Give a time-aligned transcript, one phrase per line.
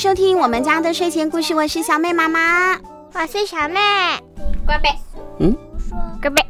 [0.00, 2.72] 收听我们家的睡前故事，我是小妹妈妈，
[3.12, 3.78] 我是小妹，
[4.64, 4.88] 乖贝，
[5.40, 5.54] 嗯，
[6.22, 6.42] 乖贝，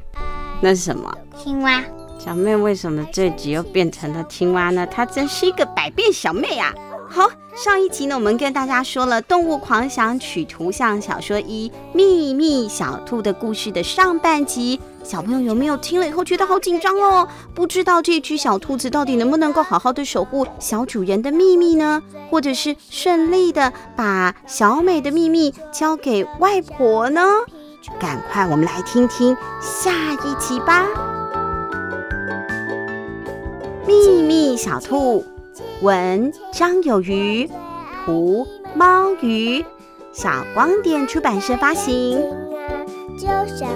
[0.60, 1.12] 那是什么？
[1.36, 1.82] 青蛙。
[2.16, 4.86] 小妹为什么这集又变成了青蛙呢？
[4.86, 6.72] 她真是一个百变小妹啊！
[7.08, 17.26] 好，上一集呢，我们跟大家说了《动物狂想曲图像小说一》秘密小兔的故事的上半集，小朋友有没有听了以后觉得好紧张哦？
[17.54, 22.02] 不知道这只小兔子到底能不能够好好的守护小主人的秘密呢？
[22.30, 27.22] 或者是顺利的把小美的秘密交给外婆呢？
[27.98, 30.86] 赶快，我们来听听下一集吧！
[33.86, 35.24] 秘密小兔。
[35.82, 37.50] 文张有余，
[38.04, 39.64] 图猫鱼，
[40.12, 42.20] 小光点出版社发行。
[43.18, 43.68] 就像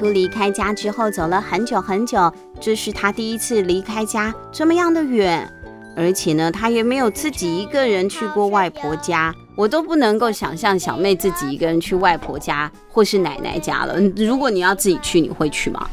[0.00, 5.46] 兔离开家之后，走了很久很久，这是他第一次离开家这么样的远，
[5.94, 9.34] 而且呢，他也没有自己一个人去过外婆家。
[9.56, 14.00] 我都不能够想象小妹自己一个人去外婆家或是奶奶家了。
[14.16, 15.86] 如果你要自己去，你会去吗？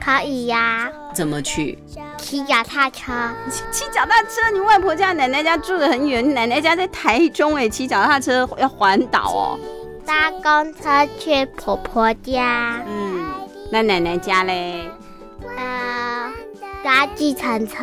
[0.00, 0.88] 可以呀。
[1.12, 1.76] 怎么去？
[2.16, 3.12] 骑脚踏车。
[3.72, 4.50] 骑脚踏车？
[4.54, 9.58] 你外婆家、奶奶家住的很远，奶奶家在台中哎，骑脚踏车要环岛哦。
[10.06, 12.82] 搭公车去婆婆家。
[12.86, 13.21] 嗯，
[13.72, 14.86] 那奶奶家嘞？
[15.56, 16.30] 呃，
[16.84, 17.78] 搭计程车。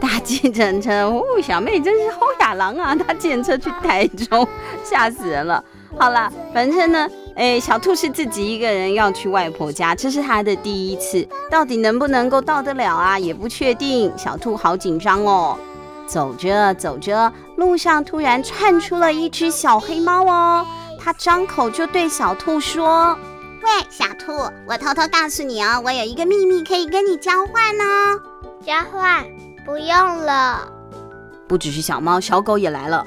[0.00, 2.94] 搭计程车哦，小妹真是好野人啊！
[2.94, 4.46] 搭计程车去台中，
[4.84, 5.62] 吓死人了。
[5.98, 13.18] 好了，反正呢，哎，小兔是自己一个人要去外婆家，这是他的第一次，到底能不能够到得了啊？
[13.18, 14.12] 也不确定。
[14.16, 15.58] 小兔好紧张哦。
[16.06, 20.64] 走着走着，路上突然窜出了一只小黑猫哦。
[21.04, 23.18] 它张口就对小兔说
[23.62, 24.32] ：“喂，小兔，
[24.66, 28.20] 我偷偷告诉你哦，我有一个秘密可以跟你交换哦。
[28.66, 29.24] 交换？
[29.64, 30.68] 不用了。
[31.46, 33.06] 不只是小猫，小狗也来了。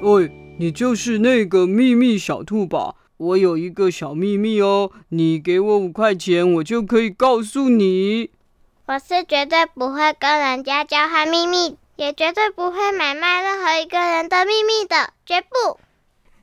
[0.00, 2.94] 喂，你就是那个秘密小兔吧？
[3.18, 8.30] 我有一个小秘密哦，你给我五块钱，我就可以告诉你。
[8.86, 15.78] 我是绝对不会跟人家交换秘密，也绝对不会买卖任何一个人的秘密的，绝不。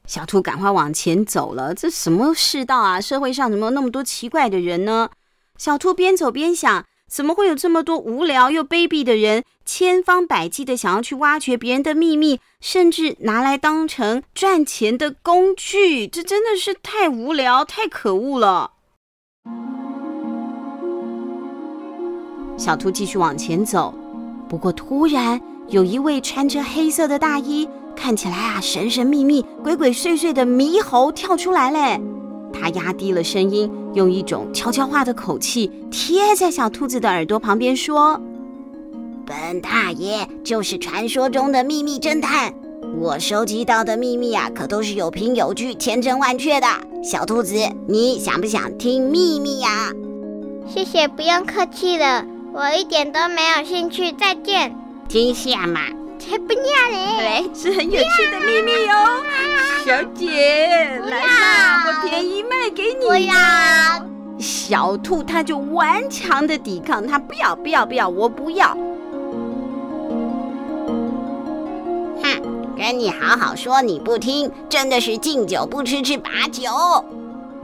[0.09, 2.99] 小兔赶快往前走了，这什么世道啊？
[2.99, 5.11] 社会上怎么有那么多奇怪的人呢？
[5.55, 16.07] 小兔边走边想，怎么会有这么多无聊又卑鄙的人，千方百计的想要去挖掘别人的秘密，甚至拿来当成赚钱的工具？
[16.07, 18.71] 这真的是太无聊、太可恶了。
[22.57, 23.93] 小兔继续往前走，
[24.49, 27.69] 不过突然有一位穿着黑色的大衣。
[27.99, 32.01] 看起来啊，神神秘秘、鬼鬼祟祟的猕猴跳出来嘞！
[32.53, 38.19] 他压低了声音，用一种悄悄话的口气贴在小兔子的耳朵旁边说
[39.27, 42.53] ：“本大爷就是传说中的秘密侦探，
[42.99, 46.67] 我收集到的秘密啊，可都是有凭有据、千真万确的。
[47.03, 47.53] 小兔子，
[47.87, 49.91] 你想不想听秘密呀？”
[50.73, 54.11] 谢谢，不用客气了，我一点都没有兴趣。
[54.13, 54.73] 再见，
[55.07, 55.81] 听下嘛。
[56.19, 56.59] 才不要
[56.91, 57.17] 嘞！
[57.17, 59.23] 来，是很有趣的秘密哦，
[59.85, 63.07] 小姐，来吧，我便宜卖给你。
[63.07, 63.33] 不要。
[64.37, 68.77] 小兔它就顽强的抵抗，它不要，不要，不要，我不要。
[72.21, 72.41] 哼，
[72.77, 76.69] 跟你好好说，你不听，真的是敬酒不吃吃罚酒。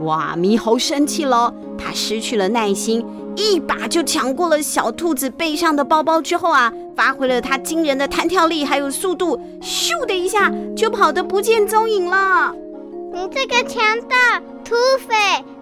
[0.00, 3.04] 哇，猕猴生气了，它失去了耐心。
[3.36, 12.54] 一把就抢过了小兔子背上的包包之后啊，发挥了他惊人的弹跳力还有速度，咻的一下就跑得不见踪影了。
[13.12, 14.16] 你这个强盗
[14.64, 14.74] 土
[15.06, 15.14] 匪，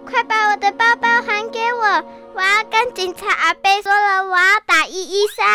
[0.05, 2.03] 快把我的包包还给我！
[2.33, 5.45] 我要跟警察阿贝说了，我要打一一三。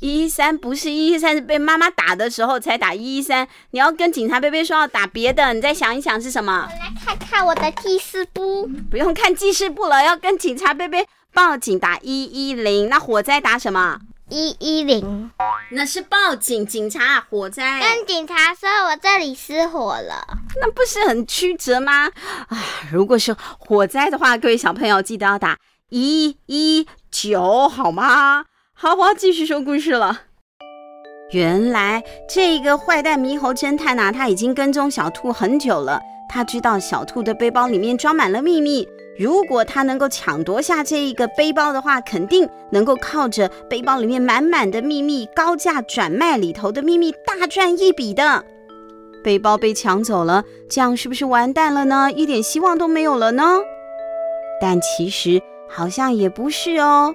[0.00, 3.46] 一一三不是一一三，是被妈妈打的时候才打一一三。
[3.72, 6.66] 你要跟警察贝贝说要打别的，你再想一想是什么？
[6.66, 8.66] 我来看看我的记事簿。
[8.90, 12.88] 不用看记事簿了，要跟警察贝贝报警打一一零。
[12.88, 13.98] 那火灾打什么？
[14.30, 15.30] 一一零。
[15.72, 17.80] 那是报警，警察火灾。
[17.80, 20.26] 跟警察说我这里失火了，
[20.60, 22.06] 那不是很曲折吗？
[22.48, 22.58] 啊，
[22.90, 25.58] 如果是火灾的话，各位小朋友记得要打
[25.90, 28.44] 一一九，好吗？
[28.72, 30.22] 好，我要继续说故事了。
[31.32, 36.00] 原来这个坏蛋猕猴侦探呐、啊，他已经跟踪小兔很久了。
[36.28, 38.88] 他知道小兔的背包里面装满了秘密。
[39.20, 48.42] 如果他能够抢夺下这一个背包的话，肯定能够靠着背包里面满满的秘密，高价转卖里头的秘密，大赚一笔的。
[49.22, 52.10] 背包被抢走了，这样是不是完蛋了呢？
[52.10, 53.58] 一点希望都没有了呢？
[54.58, 55.38] 但其实
[55.68, 57.14] 好像也不是哦。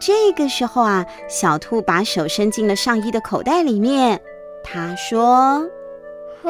[0.00, 4.20] 这个时候啊，小兔把手伸进了上衣的口袋里面，
[4.64, 5.64] 他说
[6.42, 6.48] ：“呼，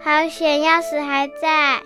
[0.00, 1.82] 好险，钥匙还在。”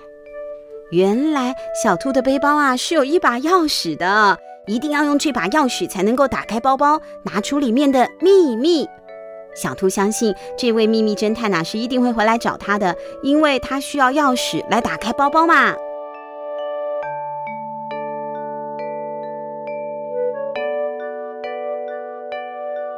[0.90, 8.88] 原来小兔的背包啊是有一把钥匙的，一定要用这把钥匙才能够打开包包，拿出里面的秘密。
[9.54, 15.74] 小兔相信这位秘密侦探呐是一定会回来找他的，因为他需要钥匙来打开包包嘛。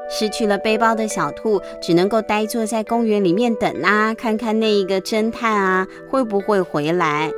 [0.08, 7.32] 失去了背包的小兔只能够呆坐在公园里面等啊，看看那一个侦探啊会不会回来。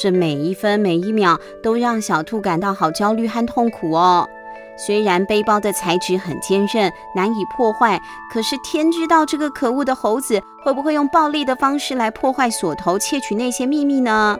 [0.00, 4.28] 这每一分每一秒都让小兔感到好焦虑和痛苦哦。
[4.76, 8.00] 虽然背包的材质很坚韧，难以破坏，
[8.32, 14.38] 可是天知道这个可恶的猴子会不会用暴力的方式来破坏锁头，窃取那些秘密呢？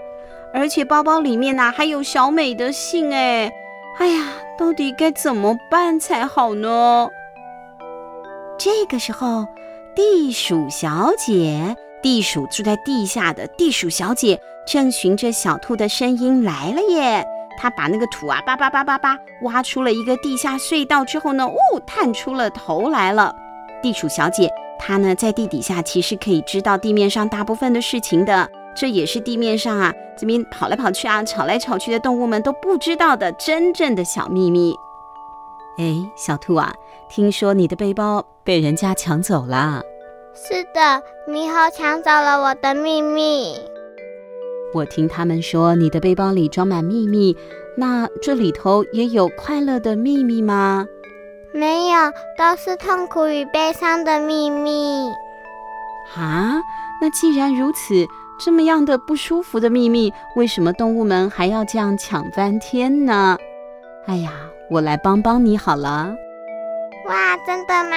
[0.54, 3.52] 而且包包里面呐、啊、还有小美的信哎，
[3.98, 7.10] 哎呀，到底该怎么办才好呢？
[8.56, 9.46] 这个时候，
[9.96, 14.40] 地鼠小姐，地鼠住在地下的地鼠小姐。
[14.70, 17.24] 正循着小兔的声音来了耶！
[17.58, 23.34] 他把那个土啊，叭叭叭叭叭，挖出了一个地下隧道之后呢，呜，探出了头来了。
[23.82, 28.46] 地鼠小姐，她呢在地底下其实可以知道地面上大部分的事情的，
[28.76, 34.74] 这也是地面上啊这边跑来跑去啊，吵来吵去的动物们都不知道的真正的小秘密。
[35.78, 36.74] 哎，小兔啊，
[37.08, 39.82] 听说你的背包被人家抢走了？
[40.40, 43.56] 是的，猕猴抢走了我的秘密。
[44.72, 47.36] 我听他们说你的背包里装满秘密，
[47.76, 50.86] 那这里头也有快乐的秘密吗？
[51.52, 55.10] 没有，都是痛苦与悲伤的秘密。
[56.14, 56.60] 啊，
[57.02, 58.06] 那既然如此，
[58.38, 63.36] 这么样的不舒服的秘密，为什么动物们还要这样抢翻天呢？
[64.06, 64.30] 哎呀，
[64.70, 66.14] 我来帮帮你好了。
[67.06, 67.96] 哇，真的吗？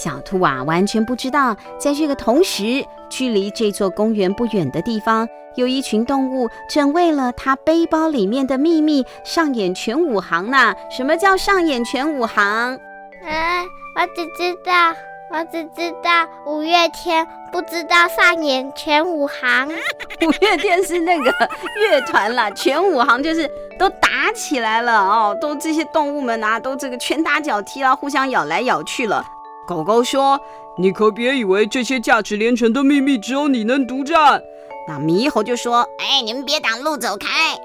[0.00, 10.74] 小兔啊，完全不知道，在这个同时，距离这座公园不远的地方，有一群动物正为了它背包里面的秘密上演全武行呢。
[10.90, 12.80] 什么叫上演全武行？
[13.22, 14.94] 嗯，我只知道，
[15.30, 19.68] 我只知道五月天，不知道上演全武行。
[20.26, 21.30] 五月天是那个
[21.78, 23.46] 乐团啦，全武行就是
[23.78, 29.22] 都打起来了哦，都这些动物们啊，都这个拳打脚踢了，互相咬来咬去了。
[29.70, 30.40] 狗狗说
[30.76, 34.42] ：“你可别以为这些价值连城的秘密只有你能独占。”
[34.88, 37.56] 那猕猴就说：“哎，你们别挡路，走开！”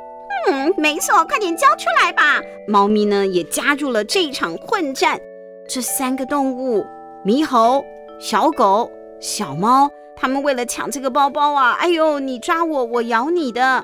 [0.47, 2.39] 嗯，没错，快点交出来吧。
[2.67, 5.19] 猫咪呢也加入了这一场混战。
[5.67, 6.85] 这三个动物——
[7.25, 7.83] 猕猴、
[8.19, 13.83] 小狗、小猫，他们为了抢这个包包啊，哎呦，你抓我，我咬你的，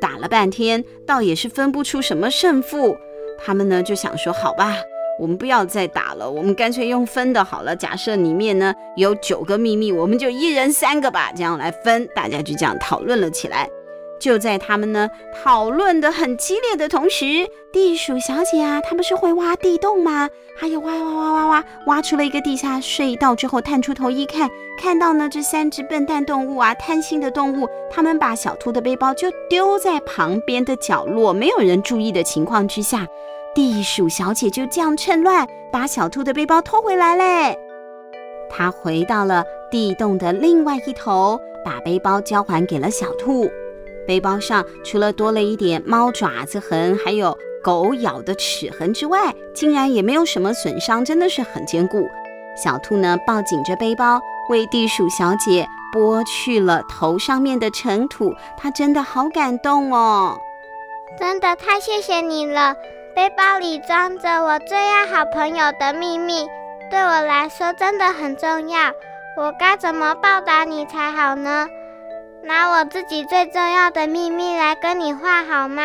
[0.00, 2.96] 打了半天，倒也是分不出什么胜负。
[3.38, 4.74] 他们呢就想说：“好吧。”
[5.18, 7.76] 我们不要再打了，我们干脆用分的好了。
[7.76, 12.08] 假设里面呢有九个秘密，我们就一人三个吧，这样来分。
[12.14, 13.68] 大家就这样讨论了起来。
[14.20, 15.10] 就在他们呢
[15.42, 20.30] 讨论得很激烈的同时，地鼠小姐啊，他们是会挖地洞吗？
[20.56, 24.48] 还有挖挖挖挖挖，挖出了一个地下隧道之后，探出头一看，
[24.80, 33.06] 看到呢这三只笨蛋动物啊，贪心的动物，他们把小兔的背包就丢在旁边的角落，没有人注意的情况之下。
[33.54, 37.56] 地鼠小姐就这样趁乱把小兔的背包偷回来嘞。
[38.50, 43.48] 她回到了地洞的另外一头，把背包交还给了小兔。
[44.06, 52.06] 背包上除了多了一点猫爪子痕，还有狗咬的齿痕之外，竟然也没有什么损伤，真的是很坚固。
[52.60, 58.34] 小兔呢，抱紧着背包，为地鼠小姐剥去了头上面的尘土。
[58.56, 60.38] 她真的好感动哦！
[61.18, 62.74] 真的太谢谢你了。
[63.14, 66.48] 背包里装着我最爱好朋友的秘密，
[66.90, 68.90] 对我来说真的很重要。
[69.36, 71.68] 我该怎么报答你才好呢？
[72.42, 75.82] 拿我自己最重要的秘密来跟你换好吗？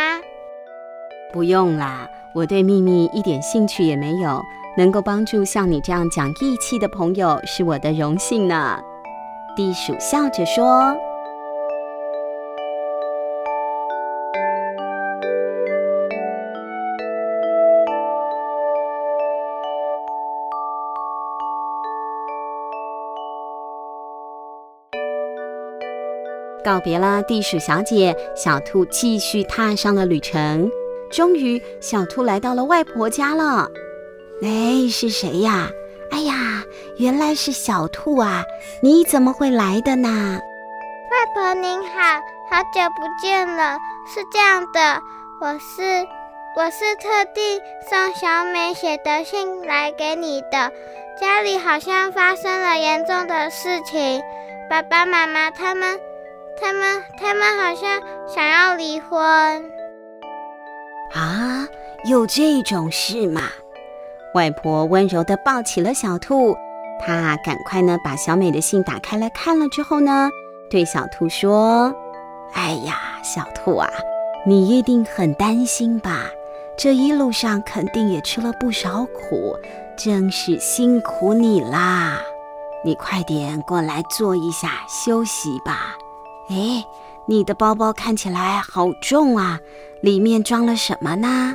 [1.32, 4.42] 不用啦，我对秘密一点兴趣也没有。
[4.76, 8.80] 能够帮助像你这样讲义气的朋友，是我的荣幸呢。
[9.56, 10.96] 地鼠笑着说。
[26.64, 30.70] 告别了地鼠小姐，小兔继续踏上了旅程。
[31.12, 33.68] 终于，小兔来到了外婆家了。
[34.44, 35.70] 哎，是谁呀？
[36.12, 36.64] 哎呀，
[36.98, 38.44] 原来是小兔啊！
[38.82, 40.40] 你怎么会来的呢？
[41.12, 43.78] 外婆您好，好久不见了。
[44.08, 45.00] 是这样的，
[45.40, 46.08] 我是
[46.56, 50.72] 我是特地送小美写的信来给你的。
[51.20, 54.22] 家里好像发生了严重的事情，
[54.70, 56.00] 爸爸妈妈他们。
[56.62, 59.20] 他们他们好像想要离婚
[61.14, 61.68] 啊？
[62.06, 63.42] 有这种事吗？
[64.34, 66.56] 外婆温柔的抱起了小兔，
[67.00, 70.30] 她赶快呢把小美的信打开来看了之后呢，
[70.70, 71.94] 对小兔说
[72.54, 73.90] ：“哎呀，小兔啊，
[74.46, 76.30] 你一定很担心吧？
[76.78, 79.58] 这一路上肯定也吃了不少苦，
[79.98, 82.22] 真是辛苦你啦！
[82.86, 85.98] 你快点过来坐一下休息吧。”
[86.50, 86.84] 哎，
[87.28, 89.60] 你的包包看起来好重啊，
[90.02, 91.54] 里面装了什么呢？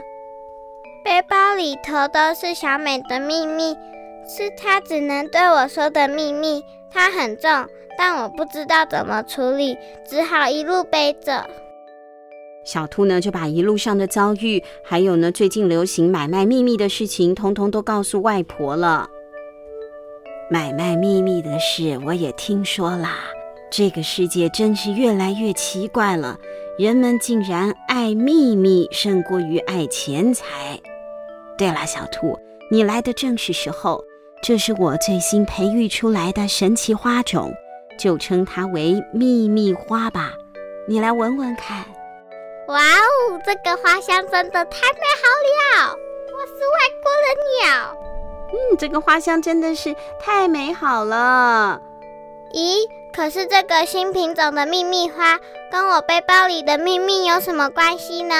[1.04, 3.74] 背包里头都是小美的秘密，
[4.26, 6.62] 是她只能对我说的秘密。
[6.90, 7.50] 它很重，
[7.98, 9.76] 但我不知道怎么处理，
[10.08, 11.44] 只好一路背着。
[12.64, 19.10] 小兔呢，就把一路上的遭遇，还有呢，最近流行买卖秘密的事情，通通都告诉外婆了。
[20.48, 23.33] 买卖秘密的事，我也听说啦。
[23.76, 26.38] 这个世界真是越来越奇怪了，
[26.78, 30.78] 人们竟然爱秘密胜过于爱钱财。
[31.58, 32.38] 对了，小兔，
[32.70, 34.04] 你来的正是时候，
[34.40, 37.52] 这是我最新培育出来的神奇花种，
[37.98, 40.34] 就称它为秘密花吧。
[40.86, 41.84] 你来闻闻看。
[42.68, 45.98] 哇哦，这个花香真的太美好了！
[46.32, 47.96] 我是外国人鸟。
[48.52, 51.82] 嗯，这个花香真的是太美好了。
[52.54, 52.88] 咦？
[53.12, 55.38] 可是这个新品种的秘密花
[55.70, 58.34] 跟我背包里的秘密有什么关系呢？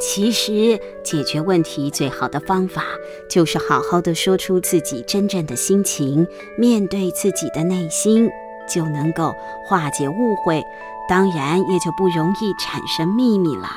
[0.00, 2.84] 其实解决问题最好的方法
[3.28, 8.30] 就是好好的说出自己真正的心情，面对自己的内心，
[8.66, 9.34] 就能够
[9.66, 10.62] 化解误会，
[11.08, 13.68] 当然也就不容易产生秘密了。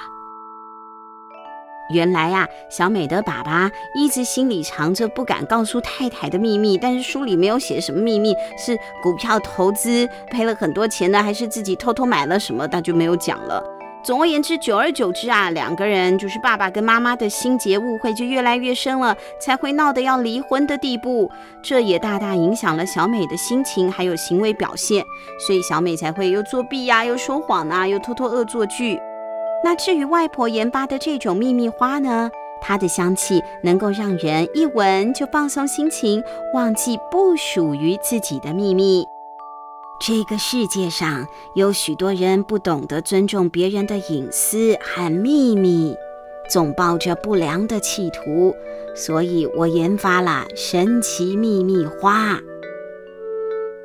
[1.90, 13.63] 原来呀、小美的爸爸一直心里藏着不敢告诉太太的秘密，但是书里没有写什么秘密，是股票投资赔了很多钱呢，还是自己偷偷买了什么，他就没有讲了。
[14.04, 21.32] 总而言之，久而久之啊，两个人就是爸爸跟妈妈的心结误会就越来越深了，才会闹得要离婚的地步。
[21.62, 25.06] 这也大大影响了小美的心情还有行为表现，
[25.48, 29.00] 所以小美才会又作弊呀、又说谎啊，又偷偷恶作剧。
[29.63, 32.29] 那至于外婆研发的这种秘密花呢，
[32.62, 36.22] 它的香气能够让人一闻就放松心情，
[36.53, 39.05] 忘记不属于自己的秘密。
[40.05, 45.96] 这个世界上有许多人不懂得尊重别人的隐私和秘密，
[46.50, 48.53] 总抱着不良的企图，
[48.93, 52.38] 所以我研发了神奇秘密花。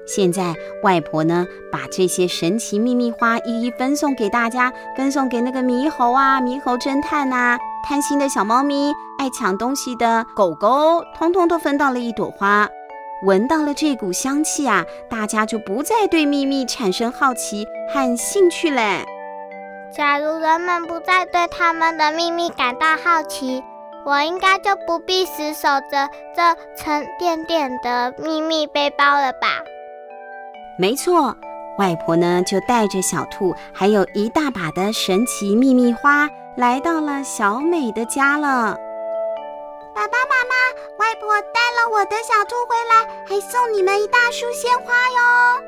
[0.08, 12.66] 现在外婆呢，把这些神奇秘密花一一分送给大家，分送给那个猕猴啊、猕猴侦探呐、贪心的小猫咪、爱抢东西的狗狗，通通都分到了一朵花。
[13.22, 19.04] 闻到了这股香气啊，大家就不再对秘密产生好奇和兴趣嘞。
[19.94, 23.62] 假如人们不再对他们的秘密感到好奇，
[24.06, 29.48] 我应该就不必死守着这沉甸甸的秘密背包了吧？
[30.80, 31.36] 没错，
[31.76, 38.76] 外婆呢就带着小兔，还有一大把的神奇秘密花，来到了小美的家了。
[39.92, 40.54] 爸爸妈妈，
[41.00, 45.60] 外婆带了我的小兔回来，还送你们一大束鲜花哟。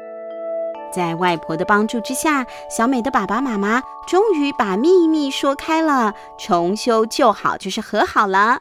[0.92, 8.60] 在外婆的帮助之下，小美的爸爸妈妈终于把秘密说开了，重修旧好，就是和好了。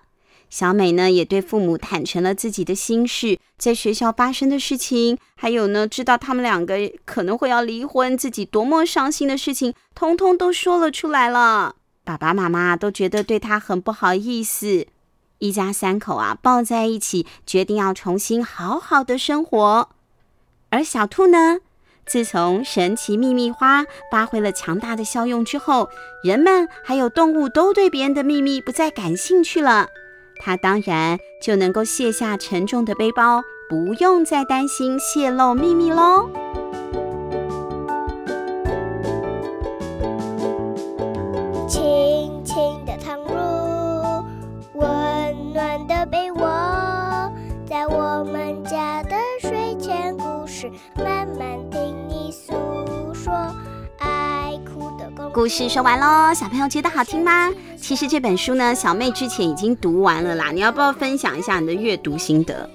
[0.49, 11.75] 小美呢，也对父母坦诚了自己的心事，在学校发生的事情，还有呢，知道他们两个可能会要离婚，自己多么伤心的事情，通通都说了出来了。
[12.03, 14.87] 爸爸妈妈都觉得对她很不好意思，
[15.37, 19.89] 一家三口啊，抱在一起，决定要重新好好的生活。
[20.71, 21.59] 而小兔呢，
[22.07, 25.89] 自从神奇秘密花发挥了强大的效用之后，
[26.23, 29.89] 人们还有动物都对别人的秘密不再感兴趣了。
[30.39, 36.29] 他当然就能够卸下沉重的背包，不用再担心泄露秘密喽。
[55.39, 57.50] 故事说完喽，小朋友觉得好听吗？
[57.77, 60.51] 其实这本书呢，小妹之前已经读完了啦。
[60.51, 62.69] 你要不要分享一下你的阅读心得？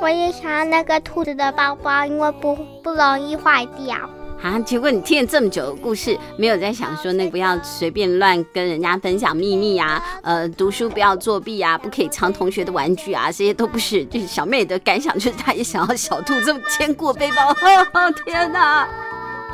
[0.00, 3.98] 我也想要那个兔子的包包，因为不不容易坏掉。
[4.42, 4.58] 啊！
[4.60, 14.02] 结果你听了这么久的故事，没有在想说那不要随便乱跟人家分享秘密啊，呃，读书不要作弊啊，不可以藏同学的玩具啊，这些都不是。
[14.06, 17.50] 就是小妹的感想，就是她也想要小兔这么坚固背包。
[17.92, 18.88] 哦天哪！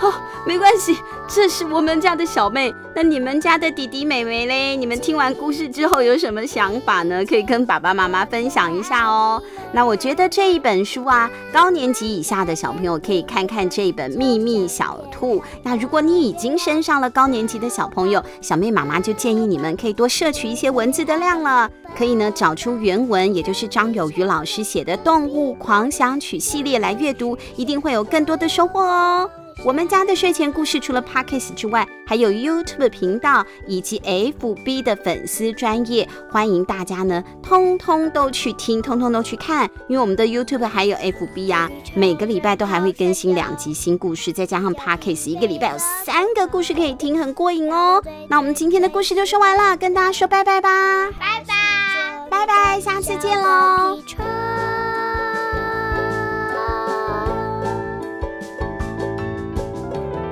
[0.02, 0.12] 哦，
[0.46, 2.74] 没关系，这是我们家的小妹。
[2.94, 4.76] 那你们家的弟弟妹妹嘞？
[4.76, 7.24] 你们听完故事之后有什么想法呢？
[7.24, 9.42] 可以跟爸爸妈妈分享一下哦。
[9.72, 15.38] 那我觉得这一本书啊，高年级以下的小朋友可以看看这一本《秘密小兔》。
[15.62, 21.70] 那如果你已经升上了高年级的小朋友，小妹妈妈就建议你们可以多摄取一些文字的量了。
[21.96, 29.28] 可以呢，找出原文，也就是张友渔老师写的《动物狂想曲》系列来阅读，一定会有更多的收获哦。
[29.64, 39.68] 我们家的睡前故事除了 Podcast 之外，还有 YouTube 频道以及 FB 的粉丝专业，欢迎大家呢，通通都去听，通通都去看。
[39.88, 48.00] 因为我们的 YouTube 还有 FB 啊，每个礼拜都还会更新两集新故事，再加上 Podcast，一个礼拜有三个故事可以听，很过瘾哦。
[48.28, 53.98] 那我们今天的故事就说完了，跟大家说拜拜吧，拜拜，拜拜，下次见喽。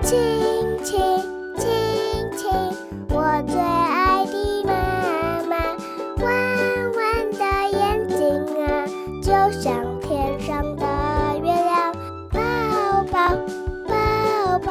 [0.04, 0.18] 亲
[0.84, 1.00] 亲
[1.56, 1.66] 亲
[2.36, 2.50] 亲，
[3.08, 4.34] 我最爱的
[4.66, 4.72] 妈
[5.48, 5.56] 妈，
[6.22, 6.26] 弯
[6.94, 7.00] 弯
[7.32, 7.42] 的
[7.72, 8.16] 眼睛
[8.66, 8.86] 啊，
[9.22, 9.64] 就像
[10.02, 10.84] 天上的
[11.42, 11.94] 月亮。
[12.30, 12.38] 抱
[13.10, 13.16] 抱
[13.88, 14.68] 抱抱，